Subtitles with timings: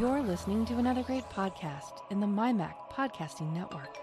[0.00, 3.98] You're listening to another great podcast in the MyMac Podcasting Network.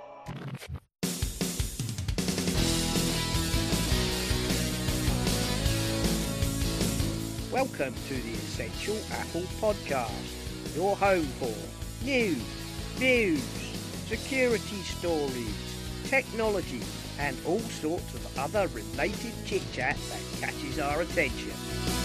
[7.52, 12.43] Welcome to the Essential Apple Podcast, your home for news,
[12.98, 13.41] views,
[14.05, 15.55] security stories,
[16.04, 16.84] technology,
[17.18, 21.96] and all sorts of other related chit chat that catches our attention.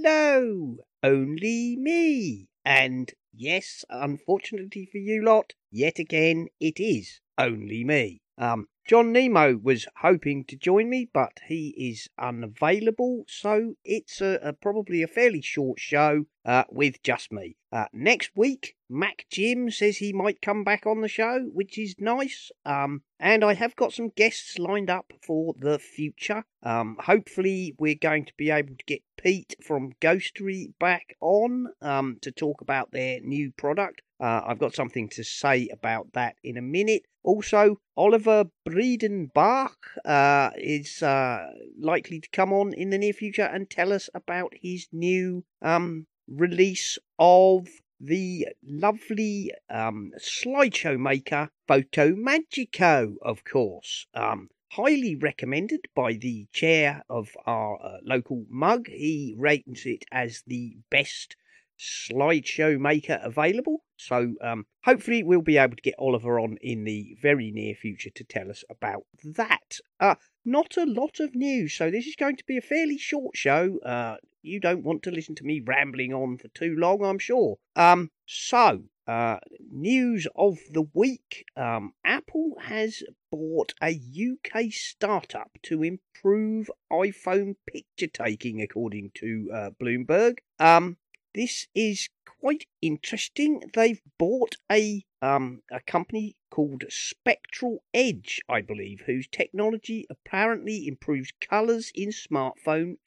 [0.00, 2.46] Hello, only me.
[2.64, 8.20] And yes, unfortunately for you lot, yet again it is only me.
[8.38, 14.38] Um, John Nemo was hoping to join me, but he is unavailable, so it's a,
[14.42, 17.58] a probably a fairly short show uh, with just me.
[17.70, 22.50] Uh, next week, MacJim says he might come back on the show, which is nice.
[22.64, 26.44] Um, and I have got some guests lined up for the future.
[26.62, 32.16] Um, hopefully, we're going to be able to get Pete from Ghostery back on um,
[32.22, 34.00] to talk about their new product.
[34.20, 37.02] Uh, I've got something to say about that in a minute.
[37.22, 43.68] Also, Oliver Breidenbach uh, is uh, likely to come on in the near future and
[43.68, 47.68] tell us about his new um, release of
[48.00, 54.06] the lovely um, slideshow maker FotoMagico, of course.
[54.14, 58.86] Um, highly recommended by the chair of our uh, local mug.
[58.86, 61.36] He rates it as the best
[61.78, 63.82] slideshow maker available.
[63.98, 68.10] So um, hopefully we'll be able to get Oliver on in the very near future
[68.14, 69.78] to tell us about that.
[70.00, 73.36] Uh, not a lot of news, so this is going to be a fairly short
[73.36, 73.78] show.
[73.84, 77.58] Uh, you don't want to listen to me rambling on for too long, I'm sure.
[77.76, 79.38] Um, so uh,
[79.72, 88.06] news of the week um, Apple has bought a UK startup to improve iPhone picture
[88.06, 90.38] taking, according to uh, Bloomberg.
[90.58, 90.98] Um,
[91.34, 92.08] this is
[92.40, 93.62] quite interesting.
[93.74, 101.32] They've bought a um, a company called Spectral Edge, I believe, whose technology apparently improves
[101.40, 102.98] colours in smartphone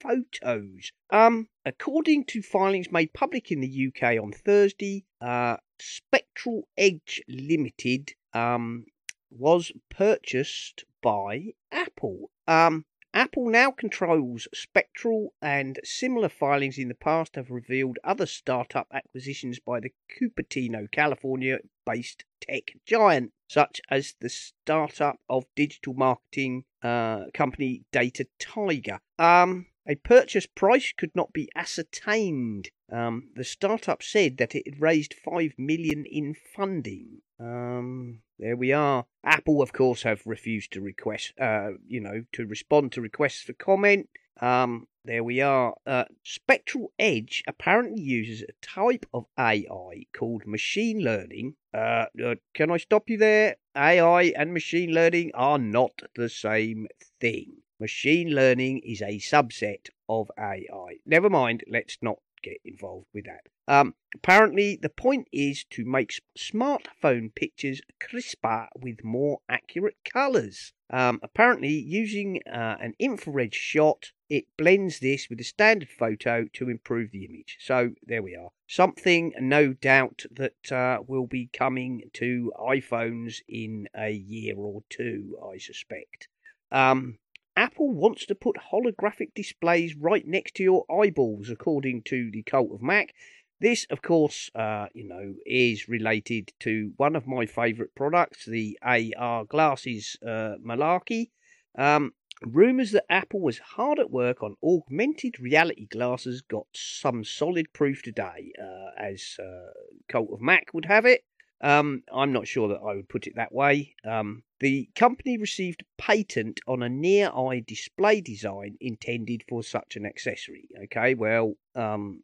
[0.00, 0.92] photos.
[1.10, 8.14] Um, according to filings made public in the UK on Thursday, uh, Spectral Edge Limited
[8.34, 8.86] um,
[9.30, 12.30] was purchased by Apple.
[12.46, 18.86] Um, Apple now controls Spectral, and similar filings in the past have revealed other startup
[18.92, 26.64] acquisitions by the Cupertino, California based tech giant, such as the startup of digital marketing
[26.84, 29.00] uh, company Data Tiger.
[29.18, 32.70] Um, a purchase price could not be ascertained.
[32.92, 37.22] Um, the startup said that it had raised five million in funding.
[37.38, 39.06] Um, there we are.
[39.24, 43.52] Apple, of course, have refused to request, uh, you know, to respond to requests for
[43.52, 44.08] comment.
[44.40, 45.74] Um, there we are.
[45.86, 51.54] Uh, Spectral Edge apparently uses a type of AI called machine learning.
[51.72, 53.56] Uh, uh, can I stop you there?
[53.76, 56.86] AI and machine learning are not the same
[57.20, 57.62] thing.
[57.78, 60.98] Machine learning is a subset of AI.
[61.06, 63.46] Never mind, let's not get involved with that.
[63.68, 70.72] Um, apparently, the point is to make smartphone pictures crisper with more accurate colours.
[70.92, 76.68] Um, apparently, using uh, an infrared shot, it blends this with a standard photo to
[76.68, 77.58] improve the image.
[77.60, 78.50] So there we are.
[78.66, 85.36] Something, no doubt, that uh, will be coming to iPhones in a year or two,
[85.48, 86.26] I suspect.
[86.72, 87.18] Um,
[87.56, 92.72] Apple wants to put holographic displays right next to your eyeballs, according to the cult
[92.72, 93.14] of Mac.
[93.60, 98.78] This, of course, uh, you know, is related to one of my favourite products, the
[98.82, 101.30] AR glasses uh, malarkey.
[101.76, 107.70] Um, Rumours that Apple was hard at work on augmented reality glasses got some solid
[107.74, 109.72] proof today, uh, as uh,
[110.08, 111.24] Cult of Mac would have it.
[111.60, 113.94] Um, I'm not sure that I would put it that way.
[114.04, 120.06] Um, the company received patent on a near eye display design intended for such an
[120.06, 120.68] accessory.
[120.84, 122.22] Okay, well, um,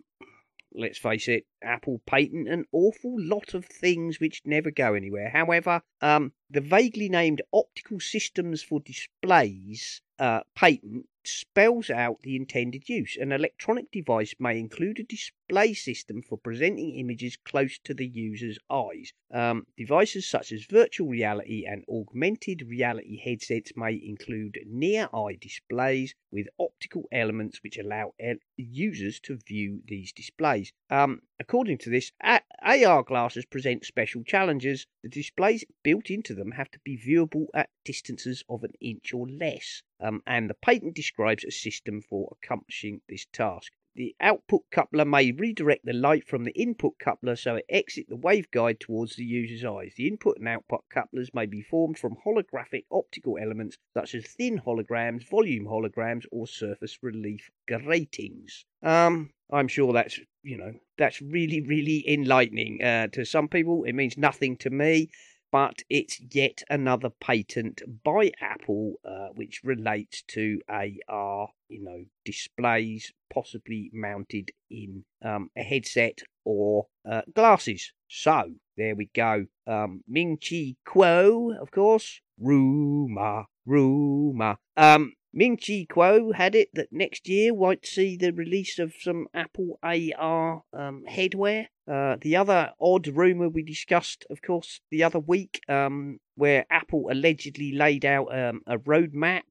[0.74, 5.30] let's face it, Apple patent an awful lot of things which never go anywhere.
[5.30, 12.88] However, um, the vaguely named optical systems for displays uh, patent spells out the intended
[12.88, 13.16] use.
[13.16, 18.58] An electronic device may include a display system for presenting images close to the user's
[18.70, 19.12] eyes.
[19.32, 26.14] Um, devices such as virtual reality and augmented reality headsets may include near eye displays
[26.30, 28.12] with optical elements which allow
[28.56, 30.72] users to view these displays.
[30.90, 34.86] Um, according to this, A- AR glasses present special challenges.
[35.02, 39.28] The displays built into them have to be viewable at distances of an inch or
[39.28, 43.72] less, um, and the patent describes a system for accomplishing this task.
[43.96, 48.16] The output coupler may redirect the light from the input coupler so it exits the
[48.18, 49.94] waveguide towards the user's eyes.
[49.96, 54.60] The input and output couplers may be formed from holographic optical elements such as thin
[54.60, 58.66] holograms, volume holograms, or surface relief gratings.
[58.82, 63.84] Um, I'm sure that's you know that's really really enlightening uh, to some people.
[63.84, 65.08] It means nothing to me
[65.50, 73.12] but it's yet another patent by Apple uh, which relates to AR, you know, displays
[73.32, 77.92] possibly mounted in um, a headset or uh, glasses.
[78.08, 79.46] So there we go.
[79.66, 82.20] Um, Ming Chi Kuo, of course.
[82.38, 84.58] Rumor, rumor.
[84.76, 89.28] Um, Ming Chi Kuo had it that next year might see the release of some
[89.34, 91.66] Apple AR um, headwear.
[91.86, 97.10] Uh, the other odd rumour we discussed, of course, the other week, um, where Apple
[97.10, 99.42] allegedly laid out um, a roadmap,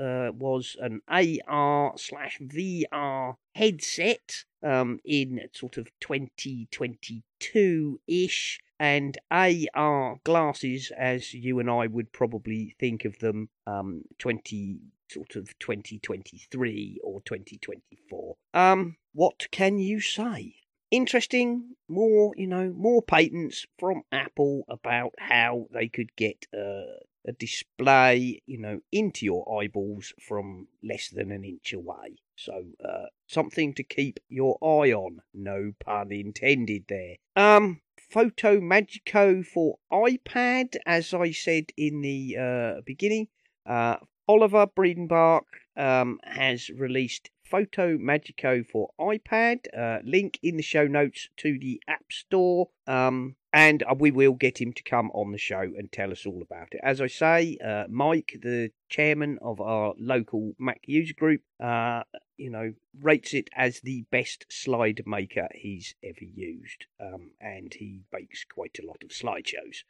[0.00, 10.16] uh, was an AR slash VR headset um, in sort of 2022 ish and AR
[10.24, 14.80] glasses, as you and I would probably think of them, um, 20
[15.10, 18.36] sort of 2023 or 2024.
[18.52, 20.56] Um, what can you say?
[20.90, 28.42] Interesting, more, you know, more patents from Apple about how they could get a display,
[28.46, 32.16] you know, into your eyeballs from less than an inch away.
[32.36, 35.22] So, uh, something to keep your eye on.
[35.32, 37.16] No pun intended there.
[37.36, 37.80] Um,
[38.12, 43.28] FotoMagico for iPad, as I said in the uh, beginning.
[43.66, 45.44] Uh, Oliver Breidenbach
[45.76, 49.66] um, has released FotoMagico for iPad.
[49.76, 52.68] Uh, link in the show notes to the App Store.
[52.86, 56.26] Um, and uh, we will get him to come on the show and tell us
[56.26, 56.80] all about it.
[56.82, 62.02] As I say, uh, Mike, the chairman of our local Mac user group, uh,
[62.36, 68.00] you know, rates it as the best slide maker he's ever used, um, and he
[68.12, 69.84] makes quite a lot of slideshows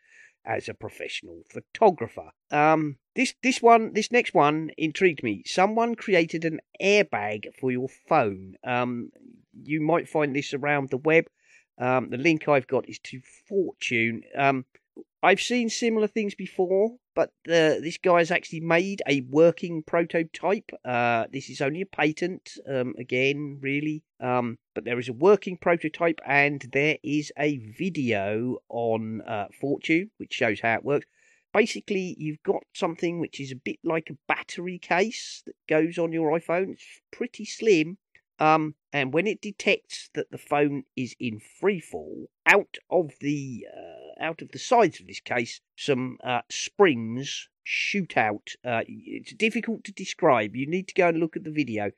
[0.47, 2.31] as a professional photographer.
[2.51, 5.43] Um, this this one, this next one intrigued me.
[5.47, 8.55] Someone created an airbag for your phone.
[8.65, 9.11] Um,
[9.63, 11.27] you might find this around the web.
[11.79, 14.23] Um, the link I've got is to Fortune.
[14.37, 14.65] Um,
[15.23, 20.71] I've seen similar things before, but uh, this guy has actually made a working prototype.
[20.85, 24.03] Uh, this is only a patent, um, again, really.
[24.21, 30.11] Um, but there is a working prototype, and there is a video on uh, Fortune
[30.17, 31.07] which shows how it works.
[31.53, 36.13] Basically, you've got something which is a bit like a battery case that goes on
[36.13, 36.73] your iPhone.
[36.73, 37.99] It's pretty slim,
[38.41, 43.67] um, and when it detects that the phone is in free fall, out of the
[43.73, 48.51] uh, out of the sides of this case, some uh, springs shoot out.
[48.65, 50.55] Uh, it's difficult to describe.
[50.55, 51.91] You need to go and look at the video,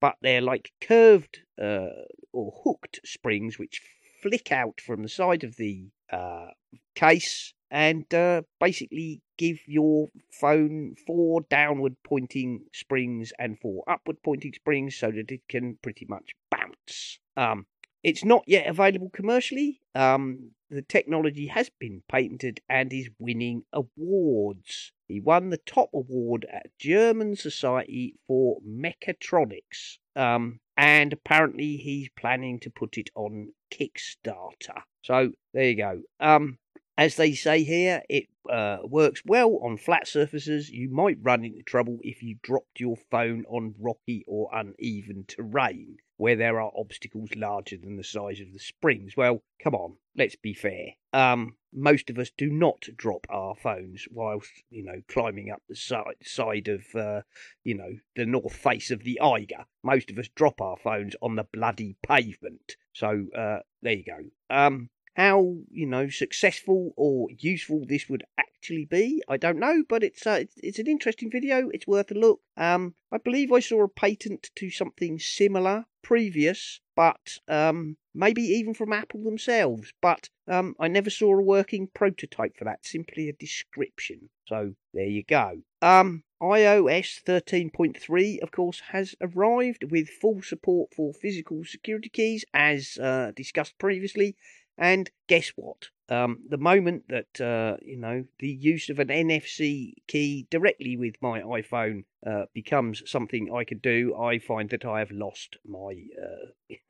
[0.00, 1.88] but they're like curved uh,
[2.32, 3.82] or hooked springs which
[4.22, 6.48] flick out from the side of the uh,
[6.94, 14.52] case and uh, basically give your phone four downward pointing springs and four upward pointing
[14.52, 17.18] springs so that it can pretty much bounce.
[17.36, 17.66] Um,
[18.02, 19.80] it's not yet available commercially.
[19.94, 24.92] Um, the technology has been patented and is winning awards.
[25.06, 29.98] He won the top award at German Society for Mechatronics.
[30.14, 34.82] Um, and apparently he's planning to put it on Kickstarter.
[35.02, 36.02] So there you go.
[36.20, 36.58] Um,
[36.98, 40.68] as they say here, it uh, works well on flat surfaces.
[40.68, 45.98] You might run into trouble if you dropped your phone on rocky or uneven terrain
[46.16, 49.16] where there are obstacles larger than the size of the springs.
[49.16, 50.94] Well, come on, let's be fair.
[51.12, 55.76] Um, most of us do not drop our phones whilst, you know, climbing up the
[55.76, 57.22] side, side of, uh,
[57.62, 59.66] you know, the north face of the Eiger.
[59.84, 62.74] Most of us drop our phones on the bloody pavement.
[62.92, 64.18] So, uh, there you go.
[64.50, 70.04] Um, how you know successful or useful this would actually be, I don't know, but
[70.04, 71.68] it's uh, it's, it's an interesting video.
[71.70, 72.40] It's worth a look.
[72.56, 78.74] Um, I believe I saw a patent to something similar previous, but um, maybe even
[78.74, 79.92] from Apple themselves.
[80.00, 82.86] But um, I never saw a working prototype for that.
[82.86, 84.30] Simply a description.
[84.46, 85.62] So there you go.
[85.82, 92.96] Um, iOS 13.3, of course, has arrived with full support for physical security keys, as
[92.98, 94.36] uh, discussed previously.
[94.78, 95.88] And guess what?
[96.08, 101.16] Um, the moment that uh, you know the use of an NFC key directly with
[101.20, 105.96] my iPhone uh, becomes something I could do, I find that I have lost my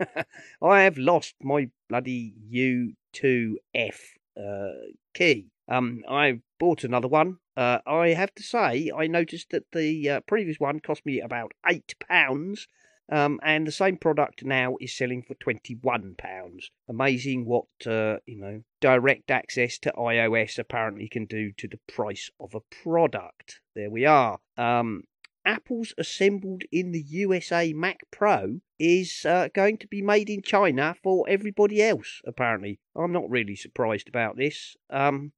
[0.06, 0.22] uh,
[0.62, 3.98] I have lost my bloody U2F
[4.38, 4.68] uh,
[5.14, 5.46] key.
[5.66, 7.38] Um, I bought another one.
[7.56, 11.52] Uh, I have to say, I noticed that the uh, previous one cost me about
[11.68, 12.68] eight pounds,
[13.10, 16.70] um, and the same product now is selling for twenty-one pounds.
[16.88, 22.30] Amazing what uh, you know direct access to iOS apparently can do to the price
[22.40, 23.60] of a product.
[23.74, 24.38] There we are.
[24.56, 25.04] Um,
[25.44, 30.94] Apple's assembled in the USA Mac Pro is uh, going to be made in China
[31.02, 32.80] for everybody else, apparently.
[32.94, 34.76] I'm not really surprised about this.
[34.90, 35.32] Um,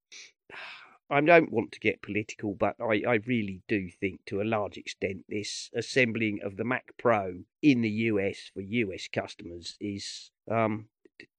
[1.10, 4.76] I don't want to get political, but I, I really do think to a large
[4.76, 10.86] extent this assembling of the Mac Pro in the US for US customers is um,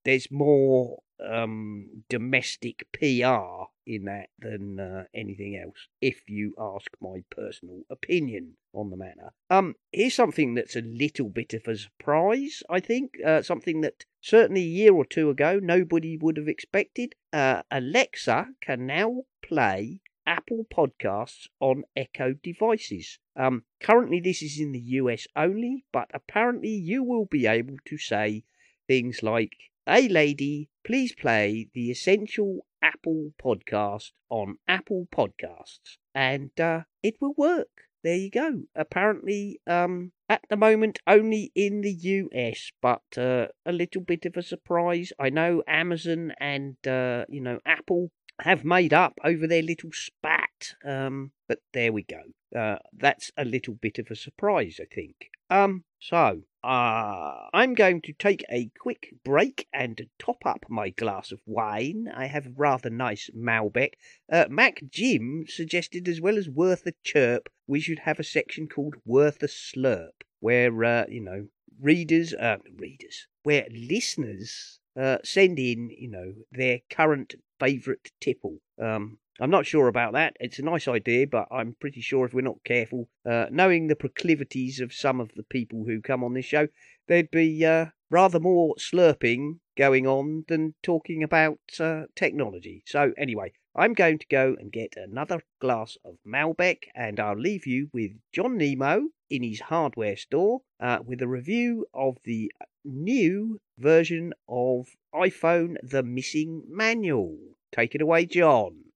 [0.04, 7.22] there's more um, domestic PR in that than uh, anything else, if you ask my
[7.30, 9.32] personal opinion on the matter.
[9.50, 14.04] Um, here's something that's a little bit of a surprise, I think, uh, something that
[14.20, 17.14] certainly a year or two ago nobody would have expected.
[17.32, 23.18] Uh, Alexa can now play Apple Podcasts on Echo devices.
[23.36, 27.98] Um, currently, this is in the US only, but apparently, you will be able to
[27.98, 28.44] say
[28.86, 29.52] things like,
[29.84, 35.96] Hey, lady, please play the Essential Apple Podcast on Apple Podcasts.
[36.14, 37.88] And uh, it will work.
[38.04, 38.62] There you go.
[38.76, 44.36] Apparently, um, at the moment, only in the US, but uh, a little bit of
[44.36, 45.12] a surprise.
[45.18, 50.41] I know Amazon and, uh, you know, Apple have made up over their little spat.
[50.84, 52.22] Um, but there we go.
[52.58, 55.30] Uh, that's a little bit of a surprise, I think.
[55.50, 61.32] Um, so uh, I'm going to take a quick break and top up my glass
[61.32, 62.10] of wine.
[62.14, 63.94] I have a rather nice Malbec.
[64.30, 68.96] Uh, MacJim suggested, as well as worth a chirp, we should have a section called
[69.04, 71.48] worth a slurp, where uh, you know
[71.80, 78.58] readers, uh, readers, where listeners uh, send in, you know, their current favourite tipple.
[78.80, 80.36] Um, I'm not sure about that.
[80.40, 83.96] It's a nice idea, but I'm pretty sure if we're not careful, uh, knowing the
[83.96, 86.68] proclivities of some of the people who come on this show,
[87.08, 92.82] there'd be uh, rather more slurping going on than talking about uh, technology.
[92.86, 97.66] So, anyway, I'm going to go and get another glass of Malbec, and I'll leave
[97.66, 102.52] you with John Nemo in his hardware store uh, with a review of the
[102.84, 107.38] new version of iPhone The Missing Manual.
[107.72, 108.91] Take it away, John.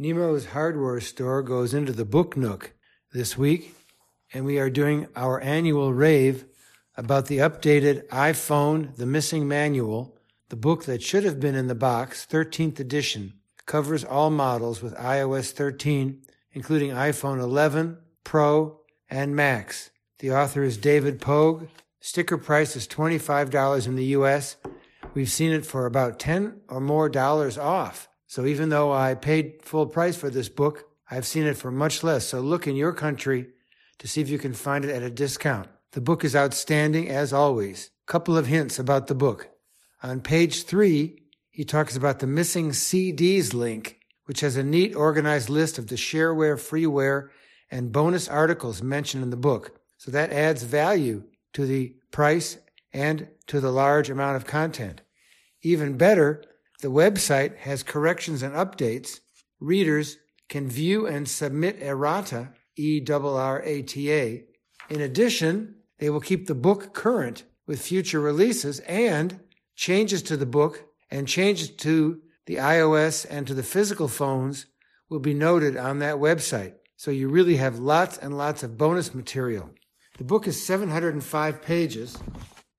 [0.00, 2.72] Nemo's hardware store goes into the Book Nook
[3.12, 3.74] this week,
[4.32, 6.46] and we are doing our annual rave
[6.96, 10.16] about the updated iPhone The Missing Manual,
[10.48, 13.34] the book that should have been in the box, 13th edition,
[13.66, 16.22] covers all models with iOS 13,
[16.52, 19.90] including iPhone 11, Pro, and Max.
[20.20, 21.68] The author is David Pogue.
[22.00, 24.56] Sticker price is $25 in the US.
[25.12, 28.08] We've seen it for about 10 or more dollars off.
[28.28, 32.04] So even though I paid full price for this book, I've seen it for much
[32.04, 32.26] less.
[32.26, 33.48] So look in your country
[33.98, 35.68] to see if you can find it at a discount.
[35.92, 37.90] The book is outstanding as always.
[38.06, 39.50] Couple of hints about the book.
[40.02, 45.48] On page three, he talks about the missing CDs link, which has a neat organized
[45.48, 47.30] list of the shareware, freeware,
[47.68, 49.80] and bonus articles mentioned in the book.
[49.98, 51.24] So that adds value
[51.54, 52.58] to the price
[52.92, 55.02] and to the large amount of content.
[55.62, 56.42] Even better,
[56.80, 59.20] the website has corrections and updates.
[59.60, 60.16] Readers
[60.48, 64.44] can view and submit errata, E-R-R-A-T-A.
[64.88, 69.40] In addition, they will keep the book current with future releases and
[69.76, 74.66] changes to the book and changes to the iOS and to the physical phones
[75.08, 76.74] will be noted on that website.
[76.96, 79.70] So you really have lots and lots of bonus material.
[80.18, 82.18] The book is 705 pages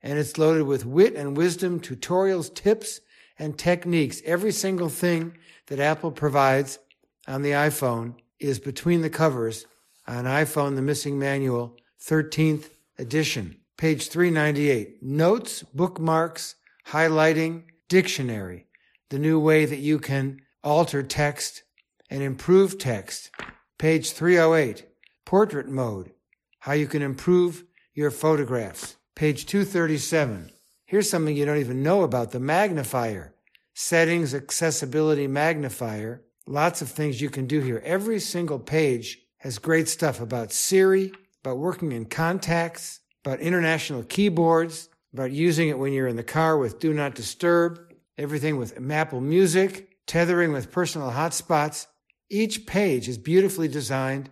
[0.04, 3.02] and it's loaded with wit and wisdom, tutorials, tips,
[3.38, 4.22] and techniques.
[4.26, 6.80] Every single thing that Apple provides
[7.28, 9.66] on the iPhone is between the covers
[10.08, 15.04] on iPhone The Missing Manual, 13th edition, page 398.
[15.04, 16.56] Notes, bookmarks,
[16.88, 18.68] highlighting, dictionary,
[19.10, 21.64] the new way that you can alter text
[22.10, 23.32] and improve text.
[23.78, 24.86] Page 308,
[25.26, 26.12] portrait mode,
[26.60, 28.98] how you can improve your photographs.
[29.22, 30.52] Page 237.
[30.84, 33.36] Here's something you don't even know about the magnifier.
[33.76, 36.24] Settings, accessibility magnifier.
[36.48, 37.84] Lots of things you can do here.
[37.86, 41.12] Every single page has great stuff about Siri,
[41.44, 46.58] about working in contacts, about international keyboards, about using it when you're in the car
[46.58, 47.80] with Do Not Disturb,
[48.18, 51.86] everything with Apple Music, tethering with personal hotspots.
[52.32, 54.32] Each page is beautifully designed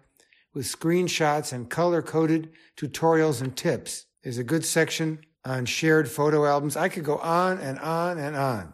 [0.55, 4.07] with screenshots and color coded tutorials and tips.
[4.23, 6.75] There's a good section on shared photo albums.
[6.75, 8.73] I could go on and on and on.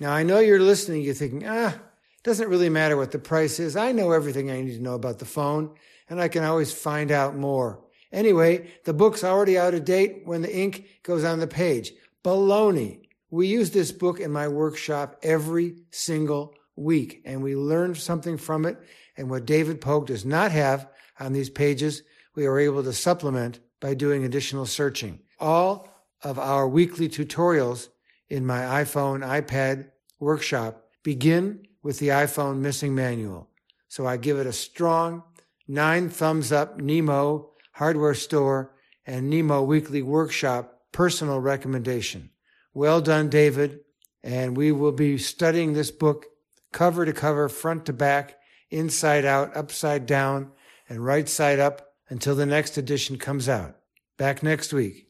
[0.00, 3.58] Now, I know you're listening, you're thinking, ah, it doesn't really matter what the price
[3.58, 3.76] is.
[3.76, 5.74] I know everything I need to know about the phone,
[6.08, 7.80] and I can always find out more.
[8.12, 11.92] Anyway, the book's already out of date when the ink goes on the page.
[12.22, 13.00] Baloney.
[13.30, 18.64] We use this book in my workshop every single week, and we learn something from
[18.64, 18.78] it.
[19.16, 22.02] And what David Pogue does not have on these pages,
[22.34, 25.18] we are able to supplement by doing additional searching.
[25.38, 25.90] All
[26.22, 27.88] of our weekly tutorials
[28.30, 33.50] in my iPhone, iPad workshop begin with the iPhone missing manual.
[33.88, 35.22] So I give it a strong
[35.68, 38.74] nine thumbs up Nemo hardware store
[39.04, 42.30] and Nemo weekly workshop personal recommendation.
[42.72, 43.80] Well done, David.
[44.22, 46.24] And we will be studying this book
[46.72, 48.38] cover to cover, front to back,
[48.70, 50.52] inside out, upside down,
[50.88, 53.76] and right side up until the next edition comes out.
[54.16, 55.08] Back next week.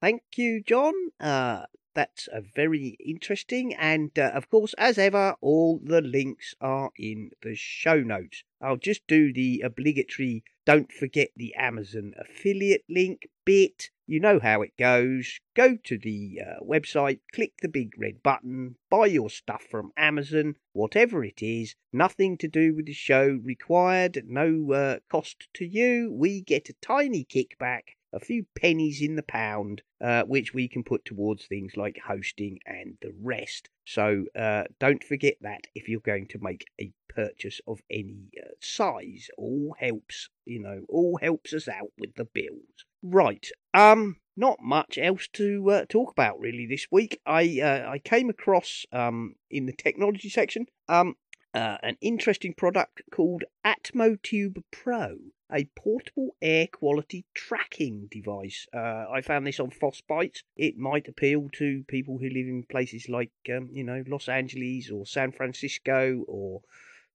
[0.00, 0.94] Thank you, John.
[1.20, 3.74] Uh, that's a very interesting.
[3.74, 8.44] And uh, of course, as ever, all the links are in the show notes.
[8.62, 13.90] I'll just do the obligatory don't forget the Amazon affiliate link bit.
[14.10, 15.38] You know how it goes.
[15.54, 20.56] Go to the uh, website, click the big red button, buy your stuff from Amazon,
[20.72, 21.76] whatever it is.
[21.92, 26.12] Nothing to do with the show required, no uh, cost to you.
[26.12, 30.82] We get a tiny kickback a few pennies in the pound, uh, which we can
[30.82, 33.68] put towards things like hosting and the rest.
[33.84, 38.48] So uh, don't forget that if you're going to make a purchase of any uh,
[38.60, 39.28] size.
[39.38, 42.84] All helps, you know, all helps us out with the bills.
[43.02, 43.46] Right.
[43.74, 44.16] Um.
[44.36, 47.20] Not much else to uh, talk about really this week.
[47.26, 51.16] I uh, I came across um in the technology section um
[51.52, 55.18] uh, an interesting product called AtmoTube Pro,
[55.52, 58.66] a portable air quality tracking device.
[58.72, 59.70] Uh, I found this on
[60.08, 60.42] Bytes.
[60.56, 64.90] It might appeal to people who live in places like, um, you know, Los Angeles
[64.90, 66.62] or San Francisco or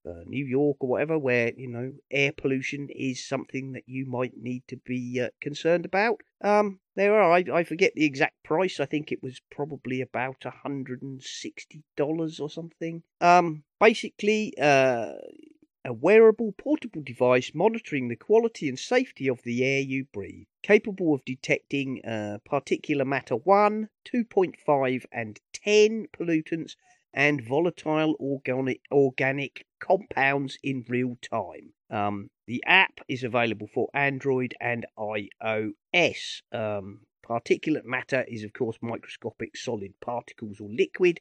[0.06, 4.38] uh, New York or whatever, where you know air pollution is something that you might
[4.38, 6.22] need to be uh, concerned about.
[6.42, 8.80] Um, there are I, I forget the exact price.
[8.80, 13.04] I think it was probably about hundred and sixty dollars or something.
[13.22, 15.14] Um, basically, uh,
[15.86, 21.14] a wearable portable device monitoring the quality and safety of the air you breathe, capable
[21.14, 26.76] of detecting uh, particulate matter 1, 2.5, and 10 pollutants
[27.14, 31.74] and volatile organic, organic compounds in real time.
[31.90, 36.42] Um, the app is available for Android and iOS.
[36.52, 41.20] Um, particulate matter is, of course, microscopic solid particles or liquid.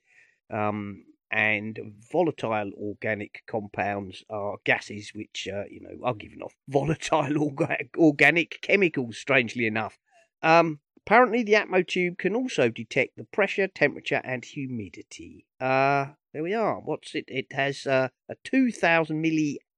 [0.51, 1.81] Um, and
[2.13, 8.61] volatile organic compounds are gases which, uh, you know, are given off volatile orga- organic
[8.63, 9.99] chemicals, strangely enough.
[10.43, 15.45] Um, Apparently, the Atmotube can also detect the pressure, temperature, and humidity.
[15.61, 16.81] Uh, there we are.
[16.81, 17.27] What's it?
[17.29, 19.21] It has uh, a 2000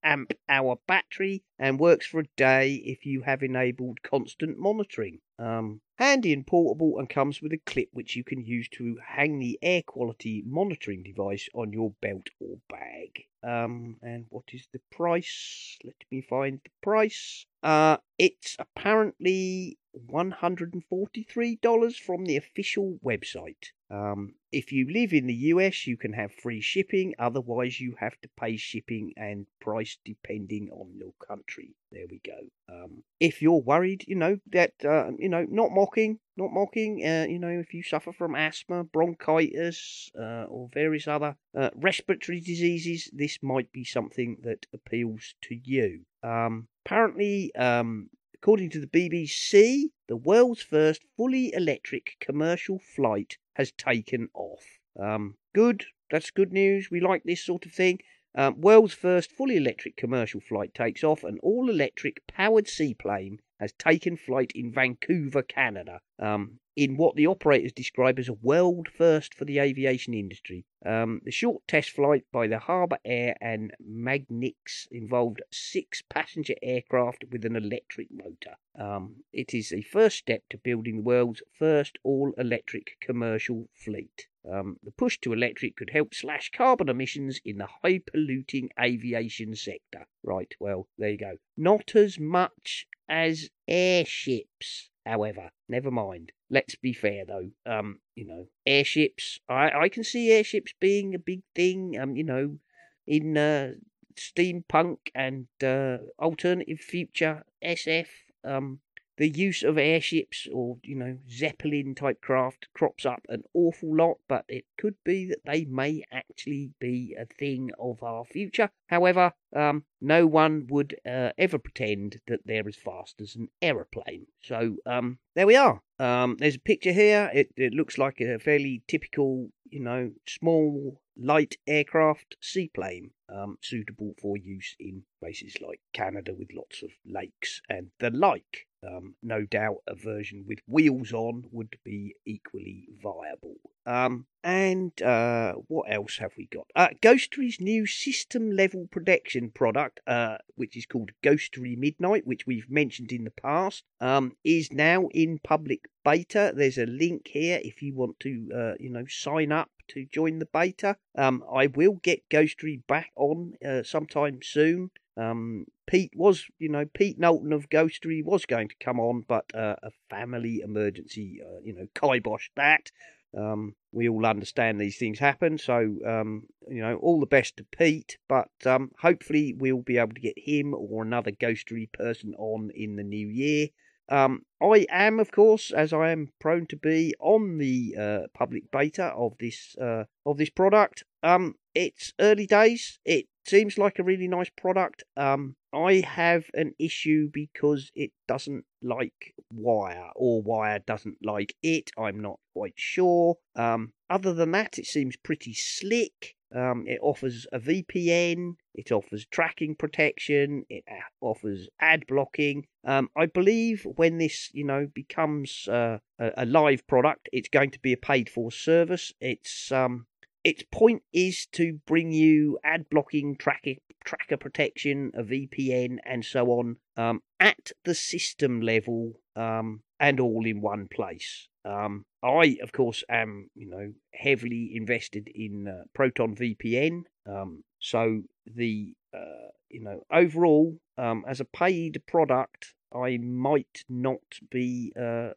[0.06, 5.20] milliamp hour battery and works for a day if you have enabled constant monitoring.
[5.38, 9.38] Um, handy and portable and comes with a clip which you can use to hang
[9.38, 13.24] the air quality monitoring device on your belt or bag.
[13.42, 15.78] Um, and what is the price?
[15.84, 17.44] Let me find the price.
[17.62, 19.78] Uh, it's apparently
[20.10, 23.72] $143 from the official website.
[23.90, 27.14] Um, if you live in the US, you can have free shipping.
[27.18, 31.74] Otherwise, you have to pay shipping and price depending on your country.
[31.92, 32.38] There we go.
[32.68, 37.04] Um, if you're worried, you know that uh, you know not mocking, not mocking.
[37.04, 42.40] Uh, you know if you suffer from asthma, bronchitis, uh, or various other uh, respiratory
[42.40, 46.00] diseases, this might be something that appeals to you.
[46.22, 48.10] Um, apparently, um,
[48.46, 54.64] According to the BBC, the world's first fully electric commercial flight has taken off.
[55.00, 56.88] Um, good, that's good news.
[56.90, 57.98] We like this sort of thing.
[58.36, 61.24] Um, world's first fully electric commercial flight takes off.
[61.24, 66.00] An all electric powered seaplane has taken flight in Vancouver, Canada.
[66.18, 70.66] Um, in what the operators describe as a world first for the aviation industry.
[70.84, 77.24] Um, the short test flight by the Harbour Air and magniX involved six passenger aircraft
[77.32, 78.56] with an electric motor.
[78.78, 84.26] Um, it is the first step to building the world's first all electric commercial fleet.
[84.50, 89.54] Um, the push to electric could help slash carbon emissions in the high polluting aviation
[89.54, 90.06] sector.
[90.22, 91.36] Right, well, there you go.
[91.56, 95.50] Not as much as airships, however.
[95.68, 96.32] Never mind.
[96.48, 97.50] Let's be fair though.
[97.64, 99.40] Um, you know, airships.
[99.48, 101.98] I I can see airships being a big thing.
[101.98, 102.58] Um, you know,
[103.06, 103.72] in uh,
[104.16, 108.06] steampunk and uh, alternative future SF.
[108.44, 108.80] Um,
[109.16, 114.18] the use of airships or you know zeppelin type craft crops up an awful lot
[114.28, 118.70] but it could be that they may actually be a thing of our future.
[118.88, 124.26] However um, no one would uh, ever pretend that they're as fast as an aeroplane.
[124.42, 125.80] So um, there we are.
[125.98, 127.30] Um, there's a picture here.
[127.32, 134.14] It, it looks like a fairly typical you know small light aircraft seaplane um, suitable
[134.20, 138.66] for use in places like Canada with lots of lakes and the like.
[138.86, 143.56] Um, no doubt a version with wheels on would be equally viable.
[143.84, 146.66] Um, and uh, what else have we got?
[146.76, 152.70] Uh, Ghostery's new system level protection product, uh, which is called Ghostery Midnight, which we've
[152.70, 156.52] mentioned in the past, um, is now in public beta.
[156.54, 160.38] There's a link here if you want to, uh, you know, sign up to join
[160.38, 160.96] the beta.
[161.18, 164.90] Um, I will get Ghostery back on uh, sometime soon.
[165.16, 169.46] Um, Pete was, you know, Pete Knowlton of Ghostery was going to come on, but
[169.52, 172.92] uh, a family emergency, uh, you know, kiboshed that.
[173.36, 177.64] Um, we all understand these things happen, so um, you know, all the best to
[177.64, 178.16] Pete.
[178.28, 182.96] But um, hopefully, we'll be able to get him or another Ghostery person on in
[182.96, 183.68] the new year.
[184.08, 188.70] Um, I am, of course, as I am prone to be, on the uh, public
[188.70, 191.04] beta of this uh, of this product.
[191.22, 192.98] Um, it's early days.
[193.04, 195.04] It seems like a really nice product.
[195.16, 201.90] Um, I have an issue because it doesn't like Wire, or Wire doesn't like it.
[201.98, 203.36] I'm not quite sure.
[203.54, 206.36] Um, other than that, it seems pretty slick.
[206.56, 210.84] Um, it offers a VPN, it offers tracking protection, it
[211.20, 212.66] offers ad blocking.
[212.86, 217.72] Um, I believe when this, you know, becomes uh, a, a, live product, it's going
[217.72, 219.12] to be a paid for service.
[219.20, 220.06] It's um,
[220.44, 226.46] its point is to bring you ad blocking, tracker, tracker protection, a VPN, and so
[226.52, 231.48] on um, at the system level um, and all in one place.
[231.66, 237.02] Um, I, of course, am you know heavily invested in uh, Proton VPN.
[237.26, 244.20] Um, so the uh, you know overall, um, as a paid product, I might not
[244.50, 245.30] be uh,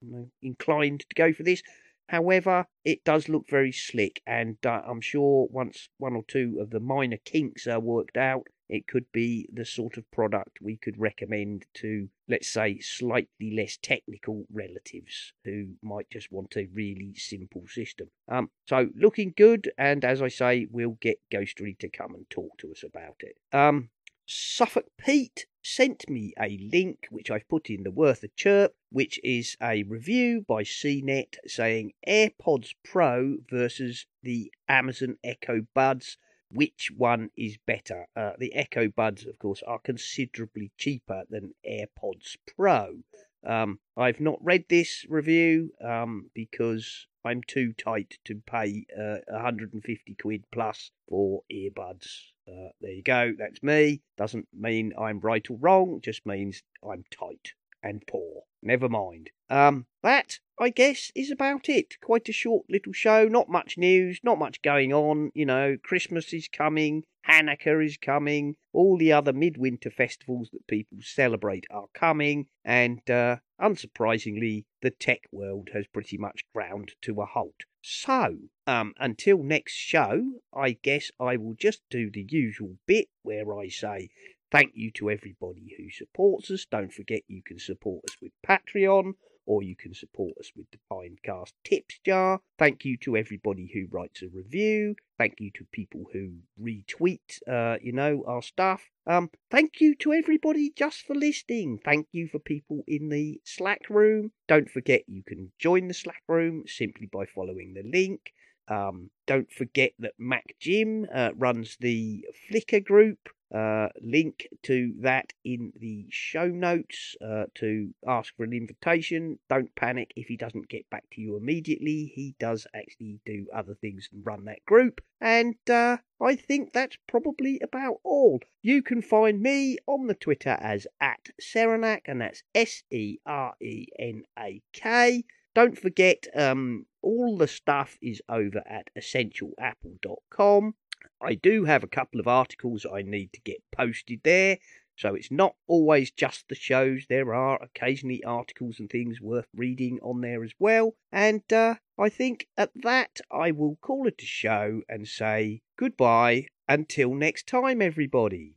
[0.00, 1.62] you know, inclined to go for this.
[2.08, 6.70] However, it does look very slick, and uh, I'm sure once one or two of
[6.70, 10.98] the minor kinks are worked out, it could be the sort of product we could
[10.98, 17.66] recommend to, let's say, slightly less technical relatives who might just want a really simple
[17.68, 18.08] system.
[18.28, 22.58] Um, so looking good, and as I say, we'll get Ghostery to come and talk
[22.58, 23.36] to us about it.
[23.56, 23.90] Um,
[24.28, 29.20] Suffolk Pete sent me a link which I've put in the worth a chirp, which
[29.22, 36.18] is a review by CNET saying AirPods Pro versus the Amazon Echo Buds.
[36.50, 38.06] Which one is better?
[38.14, 43.02] Uh, the Echo Buds, of course, are considerably cheaper than AirPods Pro.
[43.44, 50.14] Um, I've not read this review um, because I'm too tight to pay uh, 150
[50.14, 52.32] quid plus for earbuds.
[52.48, 53.32] Uh, there you go.
[53.36, 54.02] That's me.
[54.16, 56.00] Doesn't mean I'm right or wrong.
[56.00, 58.42] Just means I'm tight and poor.
[58.62, 59.30] Never mind.
[59.48, 62.00] Um, that I guess is about it.
[62.00, 63.28] Quite a short little show.
[63.28, 64.20] Not much news.
[64.22, 65.30] Not much going on.
[65.34, 67.04] You know, Christmas is coming.
[67.28, 68.56] Hanukkah is coming.
[68.72, 75.22] All the other midwinter festivals that people celebrate are coming, and uh, unsurprisingly, the tech
[75.32, 77.64] world has pretty much ground to a halt.
[77.82, 83.58] So, um, until next show, I guess I will just do the usual bit where
[83.58, 84.10] I say
[84.50, 86.66] thank you to everybody who supports us.
[86.70, 89.14] Don't forget you can support us with Patreon
[89.46, 92.40] or you can support us with the Pinecast Tips Jar.
[92.58, 94.96] Thank you to everybody who writes a review.
[95.18, 98.82] Thank you to people who retweet, uh, you know, our stuff.
[99.06, 101.78] Um, thank you to everybody just for listening.
[101.84, 104.32] Thank you for people in the Slack room.
[104.48, 108.32] Don't forget you can join the Slack room simply by following the link.
[108.68, 113.28] Um, don't forget that MacJim uh, runs the Flickr group.
[113.54, 119.38] Uh, link to that in the show notes uh, to ask for an invitation.
[119.48, 122.10] Don't panic if he doesn't get back to you immediately.
[122.12, 125.00] He does actually do other things than run that group.
[125.20, 128.40] And uh, I think that's probably about all.
[128.62, 133.54] You can find me on the Twitter as at Serenak, and that's S E R
[133.62, 135.22] E N A K.
[135.56, 140.74] don't forget, um, all the stuff is over at essentialapple.com.
[141.22, 144.58] I do have a couple of articles I need to get posted there.
[144.96, 147.06] So it's not always just the shows.
[147.08, 150.94] There are occasionally articles and things worth reading on there as well.
[151.10, 156.48] And uh, I think at that I will call it a show and say goodbye
[156.68, 158.56] until next time, everybody.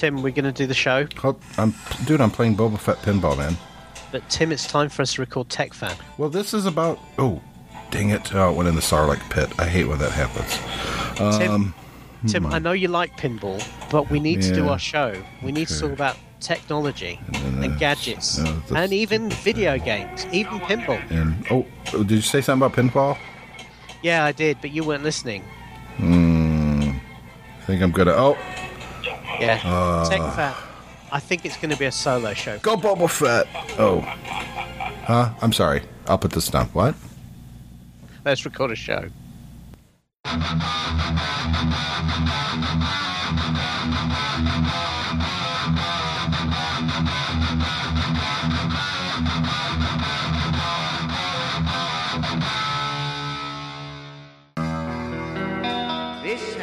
[0.00, 1.06] Tim, we're going to do the show,
[1.58, 1.74] I'm,
[2.06, 3.54] dude, I'm playing Boba Fett pinball, man.
[4.10, 5.94] but Tim, it's time for us to record Tech Fan.
[6.16, 6.98] Well, this is about.
[7.18, 7.42] Oh,
[7.90, 8.34] dang it!
[8.34, 9.52] Oh, it went in the Sarlacc pit.
[9.60, 10.56] I hate when that happens.
[11.36, 11.74] Tim, Um,
[12.26, 15.22] Tim, I know you like pinball, but we need to do our show.
[15.42, 20.60] We need to talk about technology and uh, gadgets, uh, and even video games, even
[20.60, 20.98] pinball.
[21.10, 23.18] and oh, did you say something about pinball?
[24.02, 25.42] Yeah, I did, but you weren't listening.
[25.98, 26.92] Hmm.
[27.60, 28.12] I think I'm gonna.
[28.12, 28.38] Oh,
[29.40, 30.08] Yeah, Uh.
[30.08, 30.54] Tech Fan.
[31.12, 32.58] I think it's going to be a solo show.
[32.60, 33.46] go Boba Fett!
[33.78, 34.00] Oh,
[35.04, 35.30] huh?
[35.42, 35.82] I'm sorry.
[36.06, 36.66] I'll put this down.
[36.68, 36.94] What?
[38.24, 39.08] Let's record a show.